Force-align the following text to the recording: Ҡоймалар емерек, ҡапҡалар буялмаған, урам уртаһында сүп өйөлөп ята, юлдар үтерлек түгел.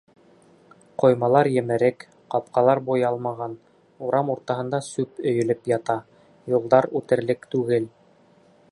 Ҡоймалар 1.01 1.49
емерек, 1.55 2.05
ҡапҡалар 2.35 2.81
буялмаған, 2.87 3.53
урам 4.07 4.33
уртаһында 4.37 4.81
сүп 4.89 5.23
өйөлөп 5.35 5.71
ята, 5.75 6.01
юлдар 6.57 6.91
үтерлек 7.03 7.49
түгел. 7.55 7.89